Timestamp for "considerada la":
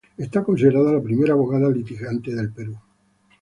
0.45-1.03